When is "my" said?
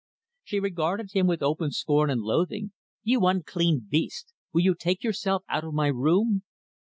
5.75-5.89